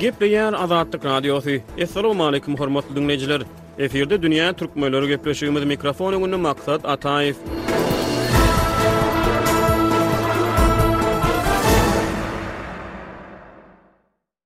[0.00, 1.50] Gepleyen Azadlık Radyosu.
[1.78, 3.42] Esselamu aleyküm hormatly dünnleciler.
[3.78, 7.36] Efirde dünýä türkmenleri Möylörü Gepleşiyyumuz mikrofonu gönü maksat Atayif.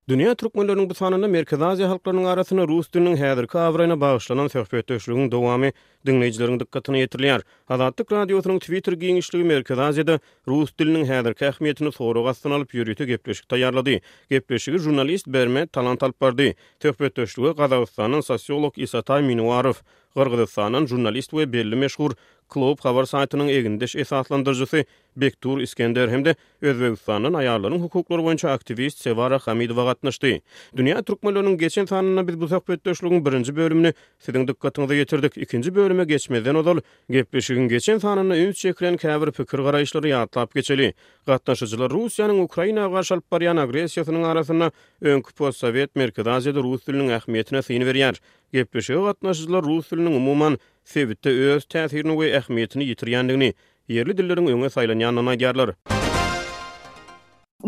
[0.09, 5.31] Dünya Türkmenlörünün bu sanında Merkez Aziya halklarının arasına Rus dününün hədirki avrayna bağışlanan söhbət döşlüğün
[5.31, 5.71] dovamı
[6.05, 7.41] dinleyicilerin dikkatini yetirliyar.
[7.69, 13.49] Azadlık Radyosu'nun Twitter giyinişliği Merkez Aziya'da Rus dilinin hədirki əhmiyyətini soru qastan alıp yürüyütü gepleşik
[13.49, 13.95] tayarladı.
[14.29, 16.51] Gepleşik jurnalist Berme talant alıp bardı.
[16.83, 19.81] Söhbət döşlüğü Qazaqistanın sosiolog Isatay Minuarov,
[20.15, 22.11] Qırgızistanın jurnalist ve belli meşhur
[22.49, 24.81] klub xabar saytynyň egindeş esaslandyrjysy
[25.17, 26.35] Bektur İskender hemde
[26.67, 30.41] Özbegistanyň aýarlarynyň hukuklary boýunça aktivist Sevara Hamidowa gatnaşdy.
[30.77, 33.93] Dünya türkmenlerinin geçen sanyna biz bu söhbetdeşligiň birinji bölümini
[34.25, 35.37] siziň dikkatiňize getirdik.
[35.37, 36.77] Ikinji bölüme geçmeden ozal
[37.09, 40.93] gepleşigin geçen sanyna üç çekren käbir pikir garaýyşlary ýatlap geçeli.
[41.31, 47.81] Gatnaşyjylar Russiýanyň Ukrainaga garşy alyp barýan agressiýasynyň arasyna öňkü postsowet merkezi Aziýada rus ähmiýetine syn
[47.87, 48.19] berýär.
[48.57, 50.53] gepleşe gatnaşyzlar rus diliniň umumyň
[50.93, 53.49] sewitde öz täsirini we ähmiýetini ýitirýändigini
[53.97, 55.69] yerli dilleriň öňe saýlanýanyna gärler.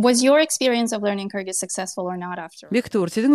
[0.08, 2.68] Was your experience of learning Kyrgyz successful or not after?
[2.74, 3.32] Viktor, sizin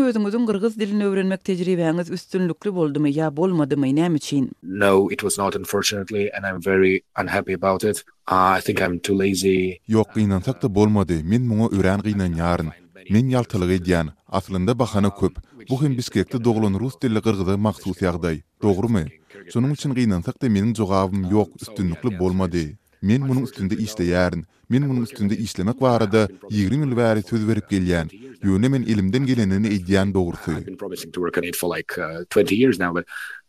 [0.47, 4.17] Kyrgyz dilini öwrenmek üstünlüklü boldymy ýa ya bolmadı mı inem
[4.63, 5.55] No, it was not
[9.89, 12.73] Yok, Min muňa öwren gynan
[13.11, 15.37] Men yaltılıq ediyan, aslında bakana köp.
[15.71, 18.37] Bu hem biskekte doğulun Rus dilli qırgızı maksus yağday.
[18.63, 19.01] Doğru mu?
[19.51, 22.57] Sonun için qiynansak da menin zoğabım yok, üstünlüklü bolmadı.
[23.03, 24.45] Men munun üstünde işte yarın.
[24.69, 28.09] Men munun üstünde işlemek var da 20 yıl bari söz verip gelyen.
[28.43, 30.53] Yönemen elimden gelenini ediyan doğrusu.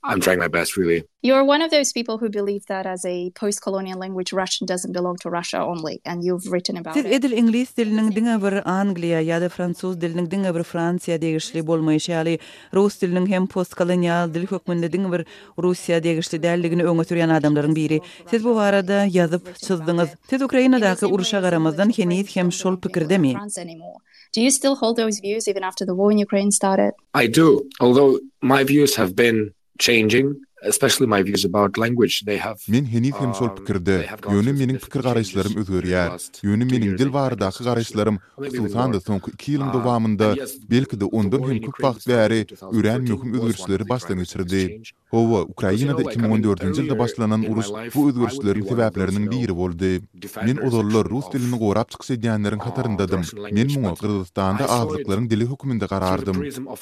[0.06, 1.00] I'm trying my best really.
[1.22, 5.16] You're one of those people who believe that as a post-colonial language Russian doesn't belong
[5.24, 7.04] to Russia only and you've written about it.
[7.04, 8.10] Te dil inglis diling
[8.44, 12.40] bir Angliya yada Fransuz diling de bir Frantsiya degişli bolmaýşaly.
[12.74, 15.26] Rus diling hem postkolonial dil hökmünde dingir
[15.58, 18.00] Russiýa degişli däldigini öňe süriýän adamlaryň biri.
[18.30, 20.18] Siz bu arada ýazyp çyzdyňyz.
[20.28, 23.34] Te Ukrayna daky uruşa garamazdan heniz hem şol pikirde mi?
[24.36, 26.92] Do you still hold those views even after the war in Ukraine started?
[27.14, 32.58] I do, although my views have been changing especially my views about language they have
[32.74, 33.96] min hini him um, sol pikirde
[34.36, 36.10] yönü mening pikir qarayishlarim özgörýär
[36.50, 38.18] yönü mening dil wargy qarayishlarim
[38.58, 40.28] sultan da soňky 2 ýylyň dowamında
[40.72, 42.40] belki de onda hem köp wagt bäri
[42.80, 44.64] üren möhüm özgörüşleri başlanýardy
[45.16, 49.94] howa ukraina 2014-nji ýylda başlanan urus bu özgörüşleri täbäpleriniň biri boldy
[50.48, 53.24] men o dollar rus dilini gorap çykyş edýänleriň hatarındadym
[53.60, 56.38] men muňa qyrgyzstan da aglyklaryň dili hukmunda garardym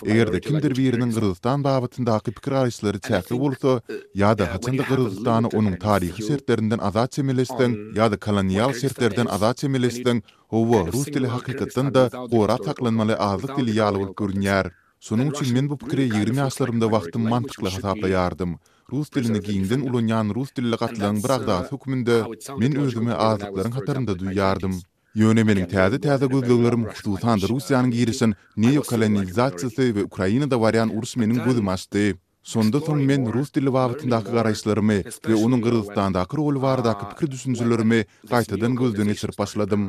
[0.09, 5.47] eger de kimdir biriniň qyrgyzstan babatynda akypik qarayishlary täkli bolsa bolsa, ya da haçanda Kırgızstanı
[5.47, 11.87] onun tarihi sertlerinden azat semelestin, ya da kolonial sertlerden azat semelestin, huwa Rus dili haqiqatdan
[11.93, 14.67] da qora taqlanmalı azat dili yalıl kürnyar.
[14.99, 18.51] Sonun üçün men bu pikri 20 aslarımda vaxtım mantıqla hasapla yardım.
[18.91, 22.15] Rus dilini giyinden ulanyan Rus dili qatlan bıraqda az hükmünde,
[22.59, 24.81] men özümi azatlarım hatarın du duyardım.
[25.15, 30.89] Yöne menin tazi tazi gudlulurum khususandr Rusiyan girisin, neyo kalanizatsi se ve Ukrayna da varian
[30.97, 31.99] ursmenin gudumastu.
[32.43, 34.95] Sonda ton men rus dili wagtyndaky garaýşlarymy
[35.27, 37.99] we onuň Gürgistandaky rol wagtyndaky pikir düşünjelerimi
[38.31, 39.83] gaýtadan gözden geçirip başladym.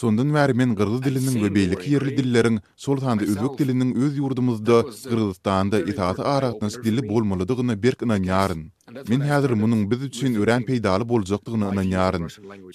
[0.00, 2.96] Sondan bäri men gyrgyz diliniň we beýleki ýerli dilleriň sol
[3.30, 4.76] özbek diliniň öz ýurdumyzda
[5.12, 8.62] Gürgistanda itaati aratnys dili bolmalydygyny berk inanýaryn.
[9.08, 12.24] Men häzir munun biz üçin üren peýdaly boljakdygyny anan ýaryn.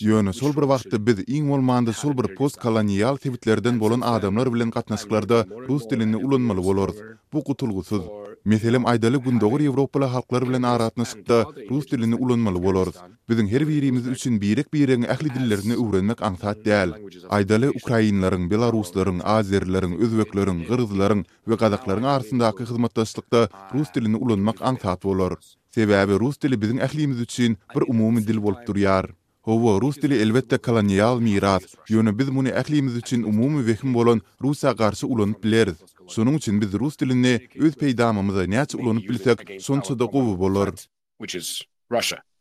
[0.05, 5.43] Ýöne sol bir wagtda biz iň bolmandy sol bir postkolonial tewitlerden bolan adamlar bilen gatnaşyklarda
[5.67, 6.89] rus dilini ulanmaly bolar.
[7.33, 8.01] Bu gutulgusyz.
[8.45, 11.37] Meselem aýdaly gündogry Ýewropaly halklar bilen arasyny sykda
[11.69, 12.89] rus dilini ulanmaly bolar.
[13.29, 16.93] Bizim her birimiz üçin birik biriň ähli dillerini öwrenmek ansat däl.
[17.39, 25.33] Aýdaly Ukrainalaryň, Belaruslaryň, Azerlaryň, Özbekleriň, Gyrgyzlaryň we Gazaklaryň arasyndaky hyzmatdaşlykda rus dilini ulanmak ansat bolar.
[25.75, 29.09] Sebäbi rus dili biziň ählimiz üçin bir umumy dil bolup durýar.
[29.47, 34.71] Howa rus dili elbetde kolonial miras, ýöne biz muny ählimiz üçin umumy wehim bolan rusa
[34.81, 35.77] garşy ulanyp bileriz.
[36.15, 37.35] Şonuň üçin biz rus dilini
[37.65, 40.69] öz peýdamymyza näçe ulanyp bilsek, şonça da gowy bolar.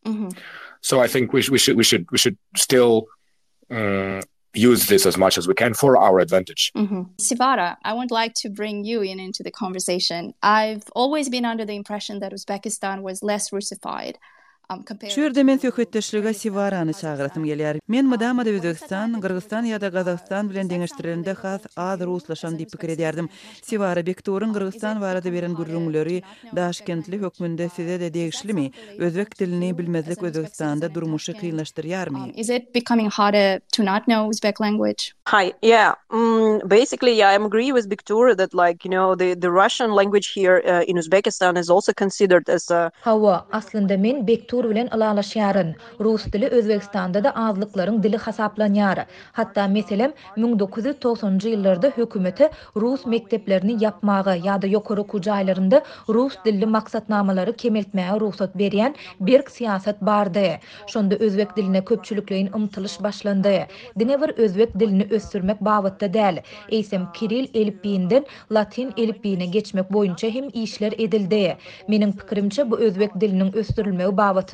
[0.06, 0.29] Mhm.
[0.82, 2.93] So I think we should we should we should still
[3.70, 4.20] uh,
[4.56, 6.73] use this as much as we can for our advantage.
[6.76, 10.35] Mm Sivara, I would like to bring you in into the conversation.
[10.43, 14.17] I've always been under the impression that Uzbekistan was less russified.
[15.15, 17.81] Çürde men söhbetdeşligä Sivaranı çağıratym gelýär.
[17.89, 23.29] Men madama da Özbekistan, Qırgystan ýa-da Gazakstan bilen deňeşdirilende has az ruslaşan diýip pikir ederdim.
[23.63, 26.21] Sivara Bektorun Qırgystan barada beren gurrunglary
[26.57, 28.71] Daşkentli hökmünde size de degişlimi?
[28.99, 32.25] Özbek dilini bilmezlik Özbekistanda durmuşy kynlaşdyrýarmy?
[32.25, 35.03] Um, is it becoming harder to not know Uzbek language?
[35.29, 35.95] Hi, yeah.
[36.11, 40.29] Um, basically, yeah, I agree with Bektor that like, you know, the the Russian language
[40.35, 44.70] here uh, in Uzbekistan is also considered as a Hawa, aslında men Bektor Mansur
[45.44, 49.05] bilen Rus dili Özbegistanda da azlyklaryň dili hasaplanýar.
[49.32, 58.17] Hatta meselem 1990-njy ýyllarda hökümeti rus mekteplerini ýapmagy ýa-da yokuru kucaylarında rus dilli maksatnamalary kemeltmäge
[58.20, 60.58] ruhsat berýän berk siýasat bardy.
[60.87, 63.58] Şonda özbek diline köpçülükleyin ımtılış başlandy.
[63.99, 66.37] Dine bir özbek dilini ösdürmek babatda däl.
[66.73, 71.56] Eýsem Kiril elpiýinden Latin elpiýine geçmek boyunca hem işler edildi.
[71.88, 74.45] Mening pikirimçe bu özbek dilini ösdürilmegi bavatta.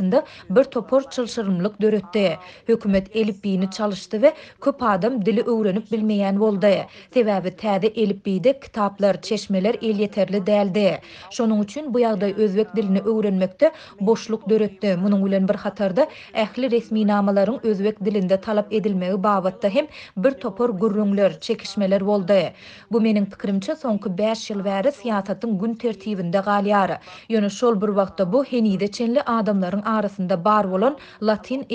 [0.51, 2.39] bir topor çylşyrmlyk döretdi.
[2.67, 6.81] Hökümet elipbiýini çalıştı we köp adam dili öwrenip bilmeýän boldy.
[7.15, 10.99] Sebäbi täze elipbiýde kitaplar, çeşmeler el ýeterli däldi.
[11.31, 14.87] Şonuň üçin bu ýagdaý özbek dilini öwrenmekde boşluk döretdi.
[14.87, 19.87] Munyň bilen bir hatarda ähli resmi namalaryň özbek dilinde talap edilmegi babatda hem
[20.17, 22.45] bir topor gurrunlar, çekişmeler boldy.
[22.93, 26.97] Bu meniň pikirimçe soňky 5 ýyl bäri siýasatyň gün tertibinde galýary.
[27.31, 31.67] Ýöne şol bir wagtda bu henide çenli adamlaryň arasında bar bolan latin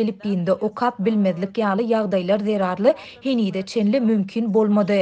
[0.51, 5.01] o okap bilmezlik yağlı ýagdaýlar zerarlı henide çenli mümkün bolmady.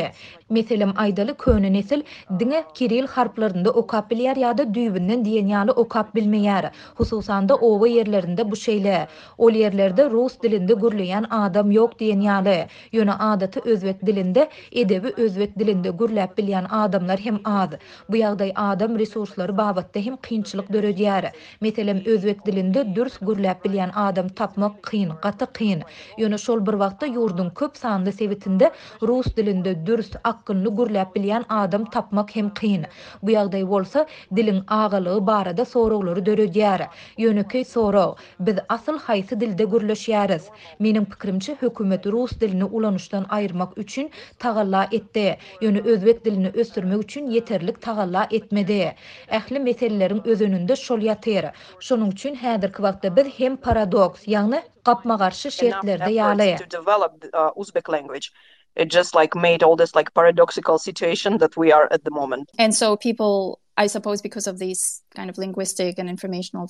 [0.50, 2.02] Meselim aydalı köyünü nesil
[2.40, 6.72] dine kiril harplarında okap bilyar ýa da düğününün diyen yağlı okap bilmeyar.
[6.96, 9.08] Hususan da ova yerlerinde bu şeyle.
[9.38, 12.68] Ol yerlerde Rus dilinde gürleyen adam yok diýen ýaly.
[12.92, 17.69] Yönü adatı özvet dilinde edebi özvet dilinde gürlep bilyan adamlar hem az.
[18.10, 21.31] Bu ýagdaý adam resursları bavatta hem kinçilik döredýär.
[21.62, 25.81] Meselim özvet dilinde dürs gürläp bilýän adam tapmak kyn, gaty kyn.
[26.19, 28.71] Ýöne şol bir wagtda ýurdun köp sanly sewitinde
[29.01, 32.86] rus dilinde dürs, akylly gürläp bilýän adam tapmak hem kyn.
[33.24, 34.06] Bu ýagdaý bolsa,
[34.38, 36.86] dilin agalygy barada soraglary döredýär.
[37.19, 38.06] Ýöneki köý sora,
[38.39, 40.45] biz asl haýsy dilde gürleşýäris?
[40.80, 45.27] Meniň pikirimçe, hökümet rus dilini ulanyşdan aýyrmak üçin tagalla etdi.
[45.62, 48.94] Ýöne özbek dilini ösdürmek üçin yeterlik tagalla etmedi.
[49.31, 51.51] Ähli meselelerin önünde şol ýatyr.
[51.80, 54.60] Şonuň üçin häzirki wagtda biz hem paradoks, ýagny
[54.90, 56.52] gapma-garşy şertlerde ýaly.
[57.34, 58.20] Uh,
[58.84, 62.50] It just like made all this like paradoxical situation that we are at the moment.
[62.66, 63.38] And so people
[63.77, 66.66] I suppose because of these kind of linguistic and informational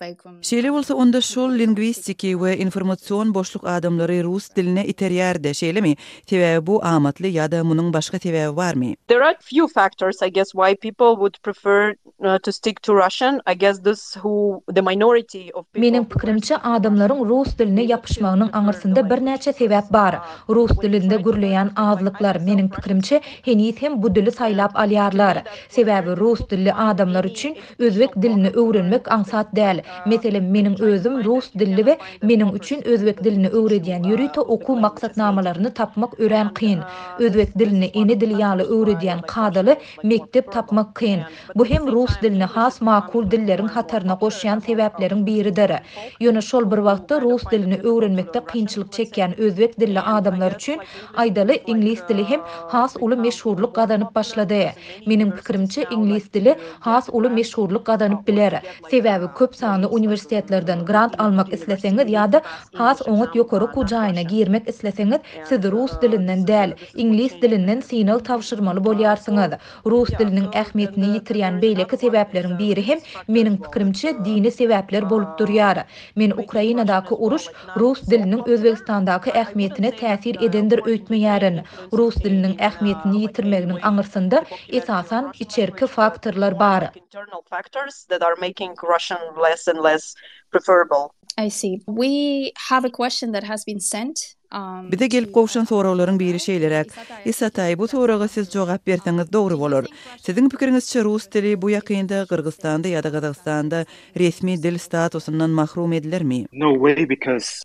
[0.00, 0.40] vacuum.
[0.42, 5.96] Şeýle bolsa onda şol lingwistiki we informasion boşluk adamlary rus diline iterýärde, şeýlemi?
[6.26, 8.96] Tewe bu amatly ýa-da munyň başga tewebi barmy?
[9.08, 11.94] There are few factors I guess why people would prefer
[12.24, 13.40] uh, to stick to Russian.
[13.46, 19.00] I guess this who the minority of people Meniň pikirimçe adamlaryň rus diline ýapyşmagynyň aňyrsynda
[19.10, 20.18] birnäçe sebäp bar.
[20.48, 25.44] Rus dilinde gürleýän adlyklar meniň pikirimçe heniýet hem bu dili saýlap alýarlar.
[25.68, 29.78] Sebäbi rus dilli adamlar üçün özbek dilini öwrenmek ansat däl.
[30.06, 36.20] Meselen meniň özüm rus dilli we meniň üçin özbek dilini öwredýän ýürüte oku maksatnamalaryny tapmak
[36.20, 36.78] ören kyn.
[37.18, 41.20] Özbek dilini eni dil ýaly öwredýän kadaly mektep tapmak kyn.
[41.54, 45.70] Bu hem rus dilini has makul dillerin hatarına goşyan sebäplerin biridir.
[46.20, 50.80] Ýöne şol bir wagtda rus dilini öwrenmekde kynçylyk çekýän özbek dilli adamlar üçin
[51.16, 54.64] aýdaly ingliz dili hem has uly meşhurlyk gazanyp başlady.
[55.06, 58.62] Meniň pikirimçe ingliz dili has ulu meşhurluk gadanyp biler.
[58.90, 62.40] Sebebi, köp sanly universitetlerden grant almak isleseňiz ýa-da
[62.80, 66.72] has onut ýokary kujaýyna girmek isleseňiz, siz rus dilinden däl,
[67.04, 69.56] inglis dilinden sinal tapşyrmaly bolýarsyňyz.
[69.94, 72.98] Rus diliniň ähmiýetini ýitirýän beýleki sebäpleriň biri hem
[73.36, 75.84] meniň pikirimçe dini sebäpler bolup durýar.
[76.20, 77.44] Men Ukrainadaky uruş
[77.80, 81.62] rus diliniň Özbegistandaky ähmiýetine täsir edendir öýtmeýärin.
[82.00, 84.44] Rus diliniň ähmiýetini ýitirmeginiň aňyrsynda
[84.78, 90.14] esasan içerki internal factors that are making Russian less and less
[91.36, 94.34] I see we have a question that has been sent
[94.92, 96.90] Bir de gelip gowşan soraglaryň biri şeýlerek.
[97.24, 99.84] Isatay bu soraga siz jogap berseňiz dogry bolar.
[100.20, 103.84] Sizin pikiriňizçe rus dili bu ýakynda Gürgistanda ýa-da
[104.18, 106.46] resmi dil statusundan mahrum edilermi?
[106.52, 107.62] No way because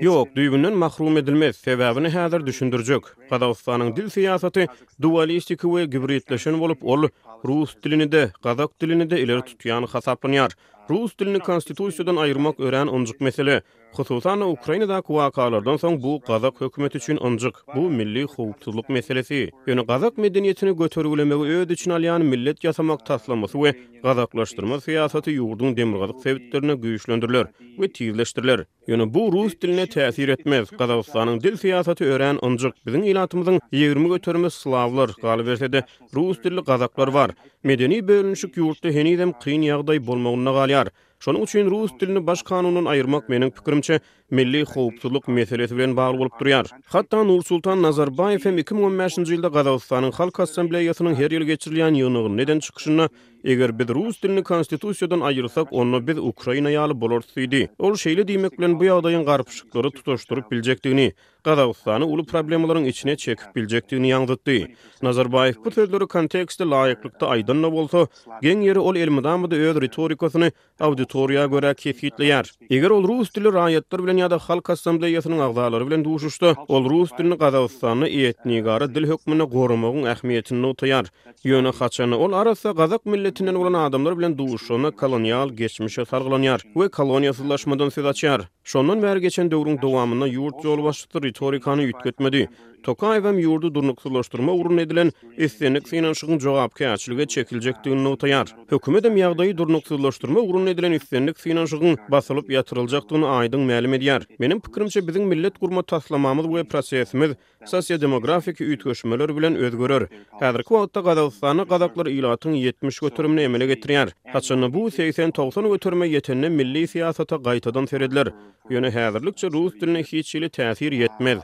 [0.00, 0.28] Yok,
[0.76, 1.56] mahrum edilmez.
[1.56, 3.02] Sebäbini häzir düşündürjek.
[3.30, 4.66] Gazagstanyň dil siýasaty
[5.02, 7.08] dualistik we gibritleşen bolup, ol
[7.44, 10.52] rus dilini de, gazak dilini de ileri tutýan hasaplanýar.
[10.90, 13.62] Rus dilini konstitusiýadan aýyrmak ören onjuk mesele.
[13.96, 19.38] Hususan Ukrainada kuwakalardan soň bu gazak hökümet üçin ancak bu milli howpsuzlyk meselesi.
[19.66, 23.72] Ýöne gazak medeniýetini götürülmegi öýde üçin alýan millet ýasamak taslaması we
[24.02, 27.46] gazaklaşdyrma siýasaty ýurdun demirgazak sebitlerini güýçlendirler
[27.80, 28.64] we tiýizleşdirler.
[28.88, 30.68] Ýöne bu rus diline täsir etmez.
[30.78, 35.84] Gazakstanyň dil siýasaty öýren ancak biziň ýylatymyzyň 20 götürmüş slavlar galiberde
[36.14, 37.30] rus dilli gazaklar bar.
[37.64, 40.88] Medeni bölünüşük ýurtda henizem kyn ýagdaý bolmagyna galýar.
[41.20, 46.40] Şonu üçin rus dilini baş kanunundan ayırmak meniň pikirimçe milli hoopsuzluk meselesi bilen bagly bolup
[46.40, 46.66] durýar.
[46.86, 52.58] Hatda Nur Sultan Nazarbayew hem 2015-nji ýylda Gazawstanyň halk assambleýasynyň her ýyl geçirilýän ýygnagy neden
[52.60, 53.08] çykyşyna
[53.44, 57.68] eger biz rus dilini konstitusiýadan aýyrsak, onda biz Ukraina ýaly bolar diýdi.
[57.78, 61.12] Ol şeýle diýmek bilen bu ýagdaýyň garpyşyklary tutuşdyryp biljekdigini,
[61.46, 64.72] Gazawstany uly problemlaryň içine çekip biljekdigini ýangdytdy.
[65.02, 68.06] Nazarbayew bu sözleri kontekstde laýyklykda aýdanma bolsa,
[68.42, 72.50] geň ýeri ol elmi damydy öz retorikasyny auditoriýa görä kesgitleýär.
[72.70, 76.50] Eger ol rus dili raýatlar Ukrainada Xalq Assambleyasynyň agzalary bilen duşuşdy.
[76.72, 81.04] Ol rus dilini Qazaqstanyň etnigary dil hökmüne gorumagyň ähmiýetini nutýar.
[81.44, 87.32] Ýöne haçany ol arasa Qazaq milletinden bolan adamlar bilen duşuşyny kolonial geçmişe sarglanýar we kolonia
[87.32, 88.40] sulaşmadan söz açýar.
[88.64, 92.48] Şondan bäri geçen döwrüň dowamyna ýurt ýol başlygy retorikany ýitgetmedi.
[92.82, 98.46] Tokayevem yurdu durnuksulaştırma urun edilen esenik finansiyon cevapki açılığa çekilecek dün notayar.
[98.72, 103.68] Hükümetim yağdayı durnuksulaştırma urun edilen esenik finansiyon basılıp yatırılacak aydın
[104.06, 104.24] ýar.
[104.42, 107.34] Mening pikirimçe biziň millet gurma taslamamyz we prosesimiz
[107.72, 110.04] sosial demografik ýetgeşmeler bilen özgörer.
[110.42, 114.12] Häzirki wagtda Gazakstany gazaklar ýylatyň 70 götürmäne emele getirýär.
[114.34, 118.32] Haçanda bu 80-90 götürmä ýetenine milli siýasata gaýtadan seredler.
[118.70, 121.42] Ýöne häzirlikçe rus diline hiç şeýle täsir ýetmez.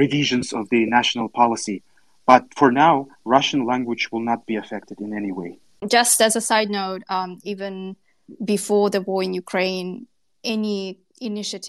[0.00, 1.80] revisions of the national policy
[3.26, 3.68] russian
[5.94, 7.94] just as a side note um even
[8.44, 10.06] before the war in Ukraine
[10.44, 11.00] any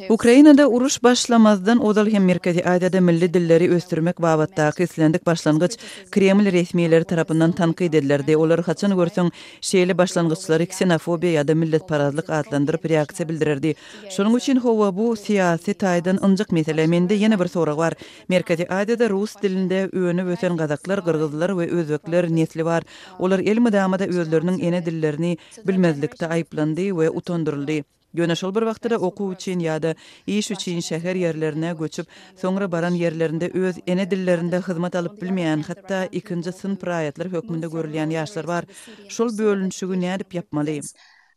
[0.09, 5.77] Ukrainada uruş başlamazdan odal hem merkezi adada milli dilleri ösdürmek babatta kislendik başlangıç
[6.11, 8.37] Kreml resmiyeleri tarafından tanqı edilirdi.
[8.37, 9.31] Olar haçan görsün
[9.61, 11.91] şeýle başlangıçları ksenofobiya ya da millet
[12.31, 13.75] atlandyryp reaksiýa bildirerdi.
[13.75, 14.37] bildirirdi.
[14.37, 17.93] üçin howa hova bu siyasi taydan ıncık mesele mende yeni bir sorag var.
[18.29, 22.83] Merkezi adada rus dilinde öönü öten gazaklar, gırgızlar ve özbekler nesli var.
[23.19, 27.83] Olar elmi damada özlerinin ene dillerini bilmezlikde ayy we ayy
[28.15, 29.95] Gönüşül bir vaqtada oku üçin yada
[30.27, 36.05] iş üçin şehir yerlerine göçüp, sonra baran yerlerinde öz ene dillerinde hizmet alıp bilmeyen, hatta
[36.05, 38.65] ikinci sın prayatlar hökmünde görülen yaşlar var.
[39.09, 40.83] Şul bölünüşüğü ne edip yapmalıyım?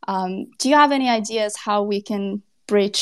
[0.09, 3.01] Um, do you have any ideas how we can bridge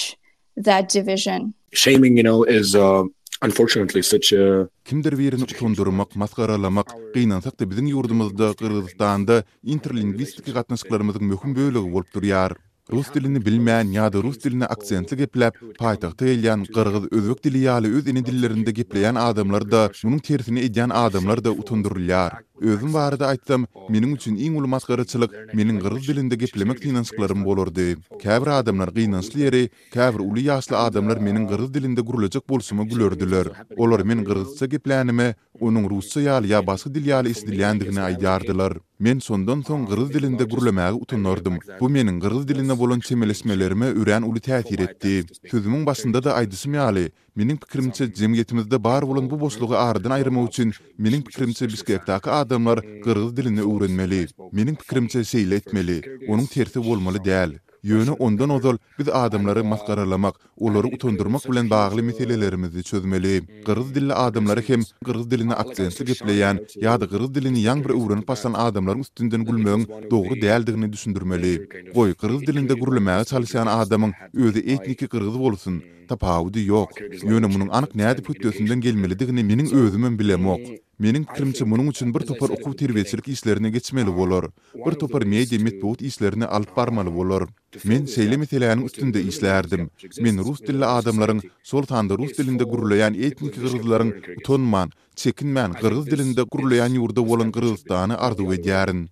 [0.65, 1.55] that division?
[1.73, 3.03] Shaming, you know, is uh,
[3.45, 11.57] unfortunately such a Kimdir birini tutundurmak, maskaralamak, qiynansak da bizim yurdumuzda, Kırgızistan'da interlingvistik qatnaşıklarımızın mühüm
[11.57, 12.53] bölüğü olup duruyar.
[12.93, 17.95] Rus dilini bilmeyen ya da Rus dilini aksentli gepilep, paytaqta eyleyen, qırgız, özvek dili yali
[17.97, 22.33] öz ini dillerinde gepleyen adamlar da, bunun tersini edyen adamlar da utundurulyar.
[22.63, 27.87] Özüm barada aýtdym, meniň üçin iň uly maskaraçylyk meniň gyryl dilinde geplemek diýnansyklarym bolardy.
[28.23, 33.51] Käbir adamlar giňansly ýeri, käbir uly ýaşly adamlar meniň gyryl dilinde gurulajak bolsuma gülerdiler.
[33.77, 38.79] Olar men gyrylça geplänimi, onuň russa ýaly ýa-da başga dil ýaly isdilendigini aýdardylar.
[39.03, 41.59] Men sondan soň gyryl dilinde gurulmagy utunardym.
[41.81, 45.25] Bu meniň gyryl diline bolan çemelesmelerimi ören uly täsir etdi.
[45.51, 50.73] Tüzümiň başynda da aýdysym ýaly, Mening pikirimçe jemgyýetimizde bar bolan bu boşlugy aradan aýyrmak üçin,
[50.99, 54.21] mening pikirimçe bisgäktaky adamlar gyrgyz dilini öwrenmeli.
[54.53, 55.99] Mening pikirimçe şeýle etmeli,
[56.29, 57.59] onuň tertibi bolmaly däl.
[57.85, 63.41] Yönü ondan ozol biz adamları maskaralamak, onları utundurmak bilen bağlı meselelerimizi çözmeli.
[63.67, 68.23] Qırız dilli adamları hem qırız diline aksiyansı gipleyen, ya da qırız dilini yan bir uğrını
[68.25, 71.69] paslan adamların üstünden gülmön doğru değerdiğini düşündürmeli.
[71.95, 76.91] Qoy qırız dilinde gürlümeye çalışan adamın özü etniki qırız olsun, Tapaudi yok.
[77.23, 80.61] Yönü munun anık nədi pütdösündən gelmeli digini minin özümün bilemok.
[80.99, 84.51] Menin kirimçi munun üçün bir topar oku tirvetçilik işlerine geçmeli bolor.
[84.87, 87.43] Bir topar media mitbuut işlerine alp barmalı bolar.
[87.85, 89.91] Men seyli mitelianin üstünde işlerdim.
[90.21, 96.89] Men rus dilli adamların, soltanda rus dilinde gurulayan etnik gırgızların tonman, chekinman gırgız dilinde gurulayan
[96.91, 99.09] yurda olan gırgız dağını ardu ediyarın.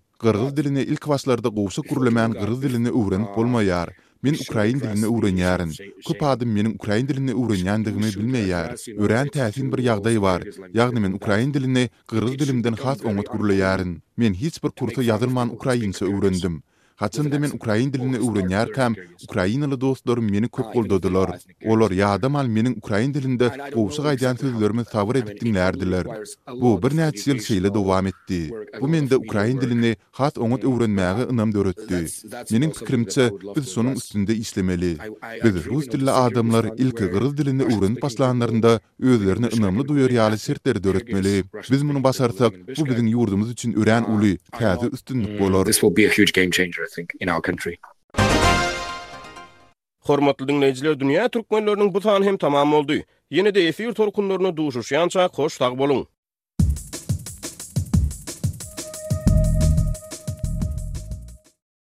[0.57, 2.91] diline ilk vaslarda gusik gurulayman gırgız diline
[3.35, 3.89] polmayar.
[4.23, 5.71] Men Ukrain dilini öwrenýärin.
[6.09, 8.77] Köp adam meniň Ukrain dilini öwrenýändigimi bilmeýär.
[9.07, 10.45] Ören täsin bir ýagdaý bar.
[10.81, 13.97] Ýagny men Ukrain dilini gyrgyz dilimden has öňe gurulýaryn.
[14.23, 16.61] Men hiç bir kursa ýazylman Ukrainça öwrendim.
[16.97, 18.95] Haçın demin Ukrayin dilini öwrenýärkäm, täm,
[19.25, 21.31] Ukrainaly meni köp goldadylar.
[21.73, 25.41] Olar ýadam al meniň Ukrain dilinde gowsy gaýdan sözlerimi tawur edip
[26.63, 28.51] Bu bir näçe ýyl şeýle dowam etdi.
[28.81, 31.99] Bu mende Ukrain dilini hat öňüt öwrenmäge ynam döretdi.
[32.53, 34.97] Meniň pikirimçe, biz sonun üstünde işlemeli.
[35.45, 41.45] Biz rus dilli adamlar ilki gyryz dilini öwrenip başlanlarynda özlerini ynamly duýar ýaly şertleri döretmeli.
[41.71, 45.63] Biz bunu basarsak, bu biziň ýurdumyz üçin ören uly, täze üstünlik mm, bolar.
[46.83, 47.79] I think, in our country.
[50.09, 52.99] Hormatly dinleyijiler, dünýä türkmenläriniň bu sany hem tamam boldy.
[53.39, 56.12] Ýene-de efir torkunlaryna duşuşýança hoş sag boluň.